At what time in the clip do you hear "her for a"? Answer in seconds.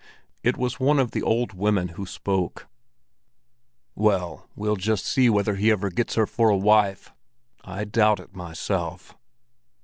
6.15-6.57